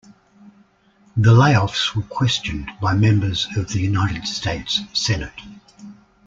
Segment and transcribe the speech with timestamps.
[1.15, 5.39] The layoffs were questioned by members of the United States Senate.